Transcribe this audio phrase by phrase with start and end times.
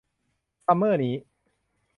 [0.65, 1.15] ซัมเมอร์นี้